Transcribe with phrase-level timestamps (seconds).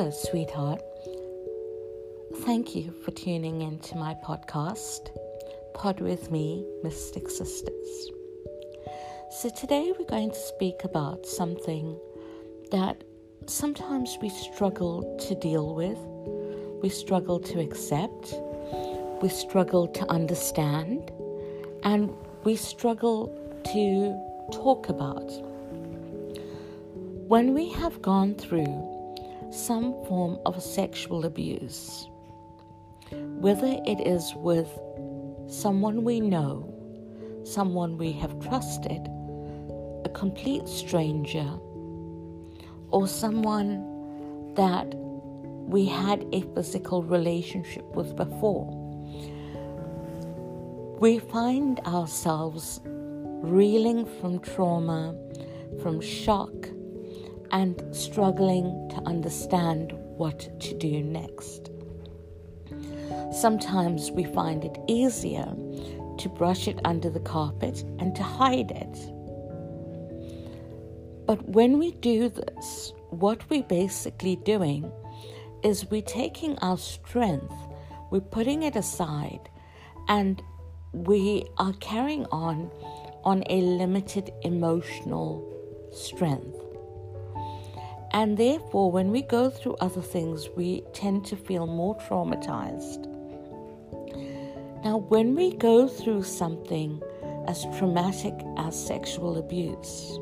[0.00, 0.80] Hello, sweetheart.
[2.36, 5.10] Thank you for tuning into my podcast,
[5.74, 8.10] Pod with Me, Mystic Sisters.
[9.30, 12.00] So, today we're going to speak about something
[12.70, 13.04] that
[13.44, 15.98] sometimes we struggle to deal with,
[16.82, 18.32] we struggle to accept,
[19.20, 21.12] we struggle to understand,
[21.82, 22.10] and
[22.44, 23.26] we struggle
[23.74, 25.30] to talk about.
[27.28, 28.99] When we have gone through
[29.50, 32.08] some form of sexual abuse,
[33.10, 34.68] whether it is with
[35.48, 36.72] someone we know,
[37.44, 39.08] someone we have trusted,
[40.04, 41.48] a complete stranger,
[42.90, 48.68] or someone that we had a physical relationship with before,
[51.00, 55.14] we find ourselves reeling from trauma,
[55.82, 56.52] from shock,
[57.52, 61.70] and struggling to understand what to do next.
[63.32, 65.46] Sometimes we find it easier
[66.18, 68.98] to brush it under the carpet and to hide it.
[71.26, 74.90] But when we do this, what we're basically doing
[75.62, 77.54] is we're taking our strength,
[78.10, 79.48] we're putting it aside,
[80.08, 80.42] and
[80.92, 82.70] we are carrying on
[83.22, 85.46] on a limited emotional
[85.92, 86.69] strength.
[88.12, 93.06] And therefore, when we go through other things, we tend to feel more traumatized.
[94.84, 97.00] Now, when we go through something
[97.46, 100.18] as traumatic as sexual abuse,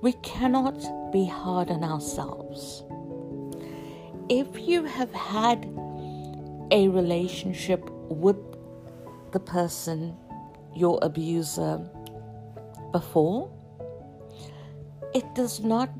[0.00, 0.78] we cannot
[1.10, 2.84] be hard on ourselves.
[4.28, 5.64] If you have had
[6.70, 8.36] a relationship with
[9.32, 10.14] the person,
[10.76, 11.80] your abuser,
[12.92, 13.50] before,
[15.14, 15.90] it does not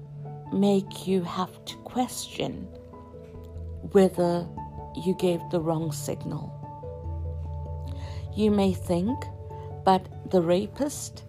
[0.52, 2.68] make you have to question
[3.92, 4.46] whether
[5.04, 6.54] you gave the wrong signal.
[8.34, 9.18] You may think,
[9.84, 11.24] but the rapist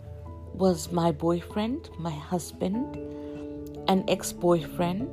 [0.54, 2.96] was my boyfriend, my husband,
[3.88, 5.10] an ex boyfriend.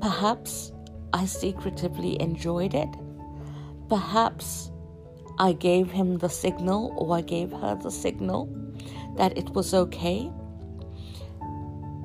[0.00, 0.72] Perhaps
[1.12, 2.88] I secretively enjoyed it.
[3.88, 4.70] Perhaps
[5.38, 8.48] I gave him the signal or I gave her the signal
[9.16, 10.30] that it was okay.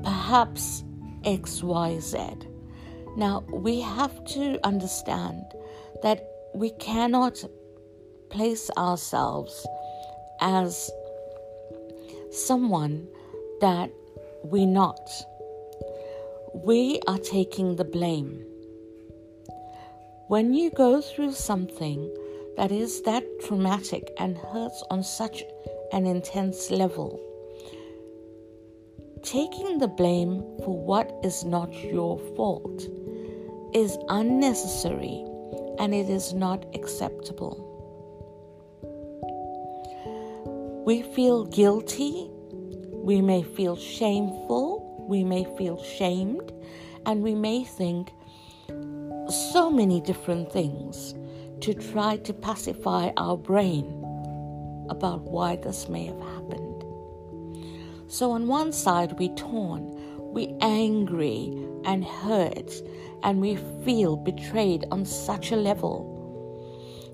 [0.04, 0.84] Perhaps
[1.24, 2.48] XYZ.
[3.16, 5.44] Now, we have to understand
[6.02, 7.44] that we cannot
[8.30, 9.66] place ourselves
[10.42, 10.92] as
[12.32, 13.08] someone
[13.62, 13.92] that
[14.44, 15.10] we're not.
[16.54, 18.46] We are taking the blame.
[20.28, 22.12] When you go through something
[22.58, 25.44] that is that traumatic and hurts on such
[25.92, 27.20] an intense level,
[29.24, 32.88] taking the blame for what is not your fault
[33.74, 35.26] is unnecessary
[35.80, 37.70] and it is not acceptable.
[40.86, 42.30] We feel guilty,
[42.92, 46.52] we may feel shameful, we may feel shamed,
[47.06, 48.12] and we may think
[49.30, 51.16] so many different things
[51.62, 53.86] to try to pacify our brain
[54.90, 56.73] about why this may have happened.
[58.08, 61.52] So on one side, we're torn, we're angry
[61.86, 62.72] and hurt,
[63.24, 66.12] and we feel betrayed on such a level.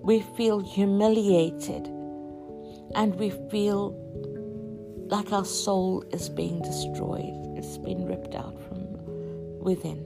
[0.04, 1.88] We feel humiliated,
[2.96, 3.96] and we feel
[5.10, 7.34] like our soul is being destroyed.
[7.58, 8.80] It's been ripped out from
[9.60, 10.06] within.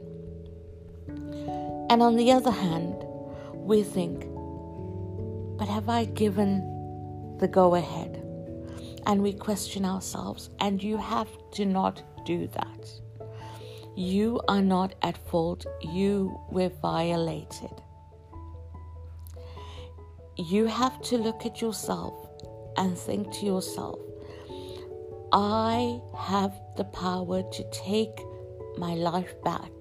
[1.89, 2.95] And on the other hand,
[3.53, 4.25] we think,
[5.57, 8.22] but have I given the go ahead?
[9.05, 12.89] And we question ourselves, and you have to not do that.
[13.95, 17.81] You are not at fault, you were violated.
[20.37, 22.15] You have to look at yourself
[22.77, 23.99] and think to yourself,
[25.31, 28.19] I have the power to take
[28.77, 29.71] my life back.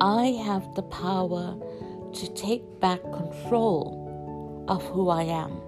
[0.00, 1.56] I have the power
[2.12, 5.67] to take back control of who I am.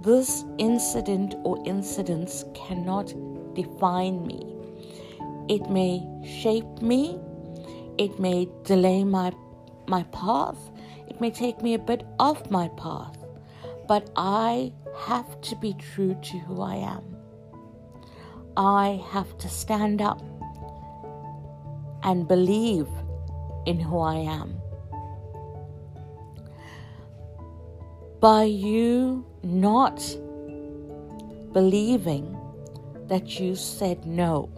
[0.00, 3.12] This incident or incidents cannot
[3.54, 4.54] define me.
[5.48, 7.18] It may shape me,
[7.98, 9.32] it may delay my,
[9.86, 10.58] my path,
[11.08, 13.16] it may take me a bit off my path,
[13.88, 17.16] but I have to be true to who I am.
[18.56, 20.22] I have to stand up
[22.02, 22.88] and believe
[23.66, 24.60] in who I am.
[28.20, 29.98] by you not
[31.52, 32.36] believing
[33.06, 34.50] that you said no,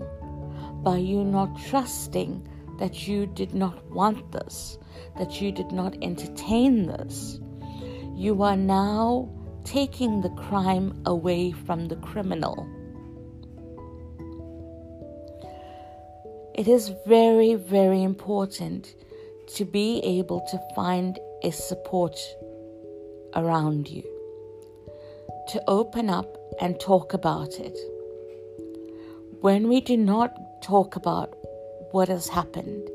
[0.82, 2.46] by you not trusting
[2.78, 4.78] that you did not want this,
[5.18, 7.38] that you did not entertain this,
[8.16, 9.28] you are now
[9.64, 12.66] taking the crime away from the criminal.
[16.54, 18.94] It is very, very important
[19.54, 22.18] to be able to find a support
[23.34, 24.04] around you,
[25.50, 27.76] to open up and talk about it.
[29.40, 30.32] When we do not
[30.62, 31.34] talk about
[31.90, 32.88] what has happened,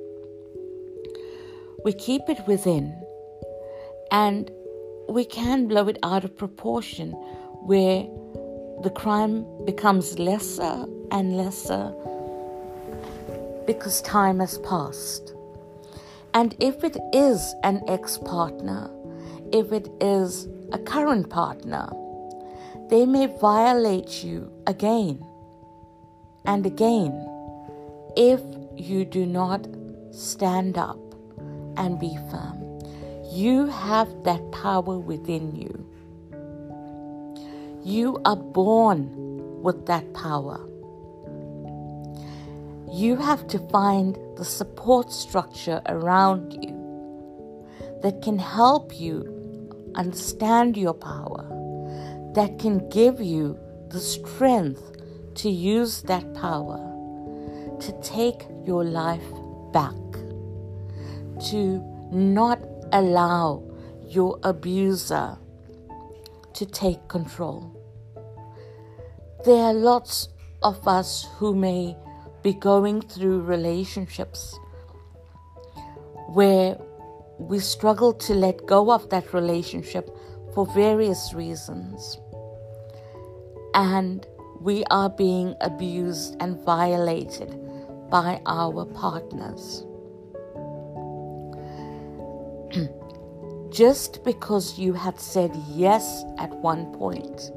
[1.83, 2.95] we keep it within
[4.09, 4.49] and
[5.09, 7.11] we can blow it out of proportion
[7.71, 8.07] where
[8.83, 11.93] the crime becomes lesser and lesser
[13.67, 15.33] because time has passed.
[16.33, 18.89] And if it is an ex partner,
[19.51, 21.89] if it is a current partner,
[22.89, 25.25] they may violate you again
[26.45, 27.13] and again
[28.15, 28.41] if
[28.75, 29.67] you do not
[30.11, 30.99] stand up
[31.77, 32.61] and be firm.
[33.31, 35.85] You have that power within you.
[37.83, 39.11] You are born
[39.61, 40.59] with that power.
[42.91, 46.75] You have to find the support structure around you
[48.01, 51.44] that can help you understand your power,
[52.35, 53.57] that can give you
[53.89, 54.91] the strength
[55.35, 56.79] to use that power
[57.79, 59.23] to take your life
[59.71, 59.95] back,
[61.49, 62.59] to not
[62.91, 63.63] allow
[64.01, 65.37] your abuser
[66.53, 67.71] to take control.
[69.45, 70.29] There are lots
[70.63, 71.95] of us who may
[72.41, 74.57] be going through relationships
[76.29, 76.77] where
[77.37, 80.09] we struggle to let go of that relationship
[80.53, 82.17] for various reasons.
[83.75, 84.25] And
[84.61, 87.59] we are being abused and violated
[88.09, 89.85] by our partners.
[93.69, 97.51] Just because you had said yes at one point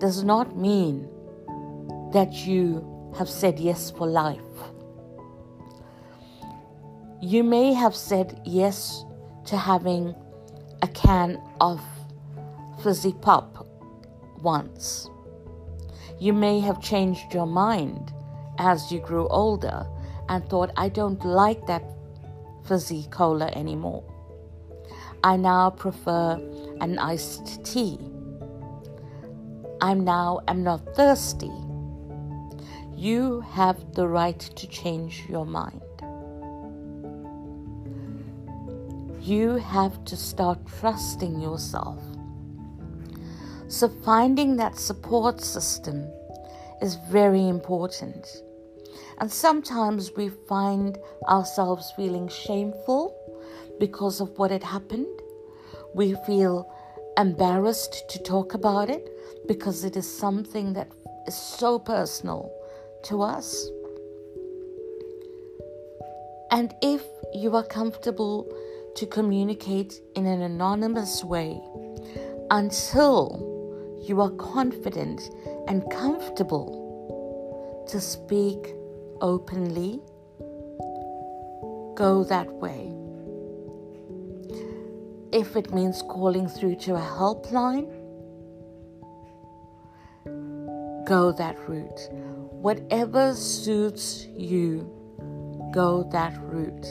[0.00, 1.08] does not mean
[2.12, 2.84] that you
[3.16, 4.40] have said yes for life.
[7.20, 9.04] You may have said yes
[9.44, 10.12] to having
[10.82, 11.80] a can of
[12.82, 13.71] fizzy pop
[14.42, 15.08] once.
[16.18, 18.12] You may have changed your mind
[18.58, 19.86] as you grew older
[20.28, 21.82] and thought, I don't like that
[22.66, 24.04] fizzy cola anymore.
[25.24, 26.40] I now prefer
[26.80, 27.98] an iced tea.
[29.80, 31.50] I'm now am not thirsty.
[32.94, 35.82] You have the right to change your mind.
[39.20, 42.00] You have to start trusting yourself.
[43.72, 46.06] So, finding that support system
[46.82, 48.42] is very important.
[49.16, 53.16] And sometimes we find ourselves feeling shameful
[53.80, 55.06] because of what had happened.
[55.94, 56.70] We feel
[57.16, 59.08] embarrassed to talk about it
[59.48, 60.88] because it is something that
[61.26, 62.52] is so personal
[63.04, 63.70] to us.
[66.50, 67.02] And if
[67.32, 68.54] you are comfortable
[68.96, 71.58] to communicate in an anonymous way
[72.50, 73.51] until
[74.02, 75.30] you are confident
[75.68, 78.74] and comfortable to speak
[79.20, 80.00] openly,
[81.94, 82.92] go that way.
[85.32, 87.88] If it means calling through to a helpline,
[91.06, 92.08] go that route.
[92.50, 94.90] Whatever suits you,
[95.72, 96.86] go that route.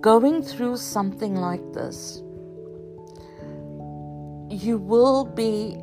[0.00, 2.22] Going through something like this,
[4.56, 5.76] you will be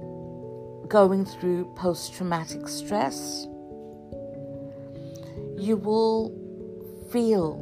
[0.87, 3.45] going through post traumatic stress.
[5.57, 6.29] You will
[7.11, 7.57] feel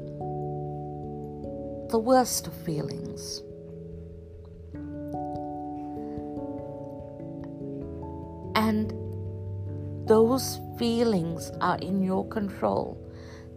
[1.91, 3.41] the worst of feelings.
[8.55, 8.93] And
[10.07, 12.97] those feelings are in your control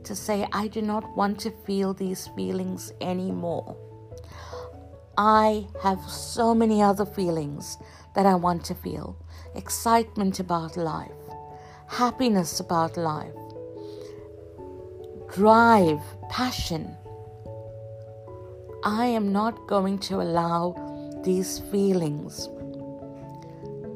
[0.02, 3.76] to say, I do not want to feel these feelings anymore.
[5.16, 7.78] I have so many other feelings
[8.14, 9.16] that I want to feel
[9.54, 11.10] excitement about life,
[11.86, 13.32] happiness about life,
[15.32, 16.96] drive, passion.
[18.82, 22.48] I am not going to allow these feelings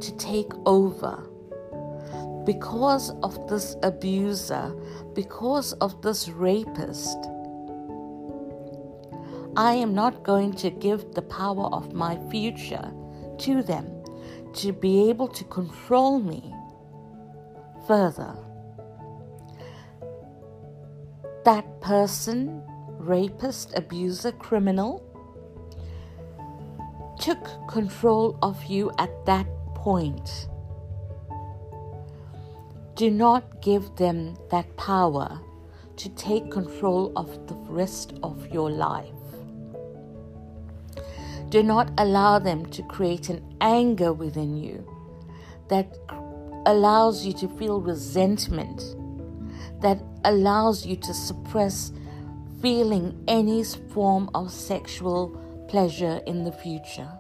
[0.01, 1.29] to take over
[2.47, 4.75] because of this abuser,
[5.15, 7.19] because of this rapist.
[9.59, 12.93] I am not going to give the power of my future
[13.39, 14.05] to them
[14.53, 16.55] to be able to control me
[17.89, 18.37] further.
[21.45, 22.63] That person,
[23.01, 25.03] rapist, abuser, criminal,
[27.19, 30.47] took control of you at that point.
[32.95, 35.41] Do not give them that power
[35.97, 39.18] to take control of the rest of your life.
[41.51, 44.87] Do not allow them to create an anger within you
[45.69, 45.97] that
[46.67, 48.83] allows you to feel resentment,
[49.81, 51.93] that allows you to suppress
[52.61, 57.11] feeling any form of sexual pleasure in the future.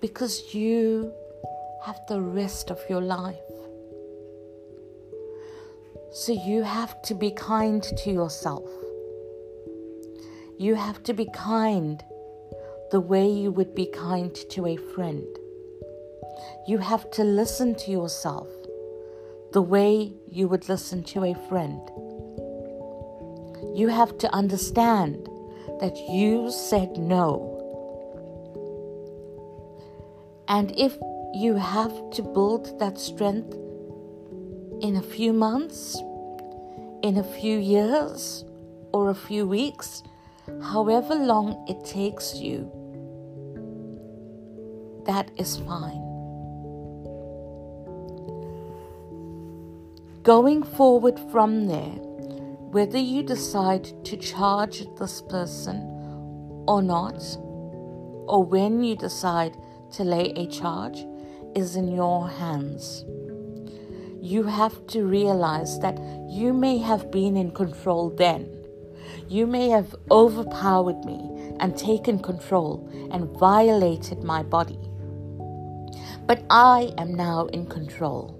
[0.00, 1.12] Because you
[1.84, 3.36] have the rest of your life.
[6.12, 8.68] So you have to be kind to yourself.
[10.60, 12.04] You have to be kind
[12.90, 15.24] the way you would be kind to a friend.
[16.68, 18.46] You have to listen to yourself
[19.54, 21.80] the way you would listen to a friend.
[23.74, 25.30] You have to understand
[25.80, 27.56] that you said no.
[30.46, 30.94] And if
[31.32, 33.54] you have to build that strength
[34.82, 35.96] in a few months,
[37.02, 38.44] in a few years,
[38.92, 40.02] or a few weeks,
[40.62, 42.70] however long it takes you,
[45.06, 46.06] that is fine.
[50.22, 51.96] Going forward from there,
[52.70, 55.78] whether you decide to charge this person
[56.68, 57.20] or not,
[58.28, 59.56] or when you decide
[59.92, 61.04] to lay a charge,
[61.56, 63.04] is in your hands.
[64.20, 68.59] You have to realize that you may have been in control then.
[69.30, 74.80] You may have overpowered me and taken control and violated my body.
[76.26, 78.36] But I am now in control.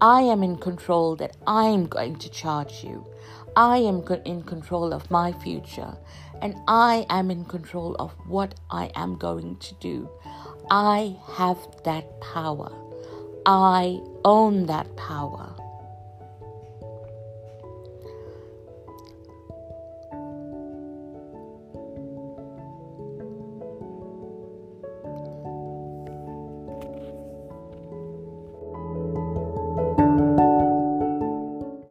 [0.00, 3.06] I am in control that I am going to charge you.
[3.54, 5.94] I am in control of my future
[6.40, 10.08] and I am in control of what I am going to do.
[10.70, 12.72] I have that power.
[13.44, 15.54] I own that power.